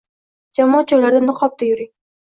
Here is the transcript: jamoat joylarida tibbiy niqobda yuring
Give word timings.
jamoat 0.59 0.95
joylarida 0.95 1.23
tibbiy 1.23 1.31
niqobda 1.31 1.73
yuring 1.73 1.93